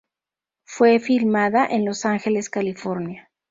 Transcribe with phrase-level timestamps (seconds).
[0.65, 3.29] Fue filmada en Los Ángeles, California.